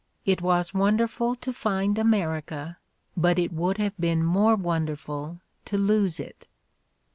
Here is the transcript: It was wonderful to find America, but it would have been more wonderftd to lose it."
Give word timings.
It 0.25 0.41
was 0.41 0.73
wonderful 0.73 1.35
to 1.35 1.53
find 1.53 1.99
America, 1.99 2.79
but 3.15 3.37
it 3.37 3.53
would 3.53 3.77
have 3.77 3.95
been 3.99 4.23
more 4.23 4.55
wonderftd 4.57 5.41
to 5.65 5.77
lose 5.77 6.19
it." 6.19 6.47